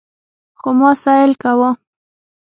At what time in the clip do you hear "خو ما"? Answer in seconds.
0.59-0.91